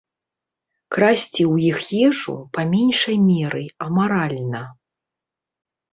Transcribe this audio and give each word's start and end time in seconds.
Красці 0.95 1.43
ў 1.53 1.67
іх 1.71 1.79
ежу, 2.07 2.35
па 2.57 2.61
меншай 2.73 3.17
меры, 3.29 3.61
амаральна. 3.89 4.67